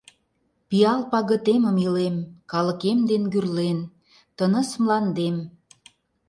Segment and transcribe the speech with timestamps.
[0.69, 2.15] Пиал пагытемым илем,
[2.51, 3.79] калыкем ден гӱрлен,
[4.37, 5.35] Тыныс мландем.